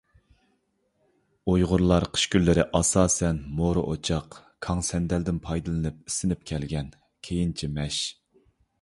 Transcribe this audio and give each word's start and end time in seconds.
ئۇيغۇرلار 1.51 2.05
قىش 2.15 2.23
كۈنلىرى 2.37 2.65
ئاساسەن 2.79 3.43
مورا 3.61 3.85
ئوچاق، 3.93 4.41
كاڭ، 4.69 4.83
سەندەلدىن 4.91 5.45
پايدىلىنىپ 5.47 6.03
ئىسسىنىپ 6.11 6.45
كەلگەن، 6.55 6.95
كېيىنچە 7.29 7.75
مەش. 7.81 8.05